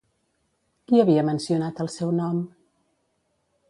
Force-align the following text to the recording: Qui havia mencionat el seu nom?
Qui 0.87 1.03
havia 1.03 1.27
mencionat 1.29 1.85
el 1.87 1.93
seu 1.99 2.17
nom? 2.25 2.45